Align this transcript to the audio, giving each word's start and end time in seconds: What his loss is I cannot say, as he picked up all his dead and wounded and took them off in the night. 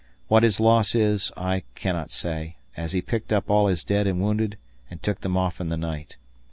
What 0.29 0.41
his 0.41 0.59
loss 0.59 0.95
is 0.95 1.31
I 1.37 1.61
cannot 1.75 2.09
say, 2.09 2.55
as 2.75 2.91
he 2.93 3.03
picked 3.03 3.31
up 3.31 3.51
all 3.51 3.67
his 3.67 3.83
dead 3.83 4.07
and 4.07 4.19
wounded 4.19 4.57
and 4.89 4.99
took 5.03 5.21
them 5.21 5.37
off 5.37 5.61
in 5.61 5.69
the 5.69 5.77
night. 5.77 6.15